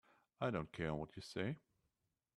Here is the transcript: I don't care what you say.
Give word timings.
I 0.39 0.49
don't 0.49 0.71
care 0.73 0.95
what 0.95 1.15
you 1.15 1.21
say. 1.21 1.59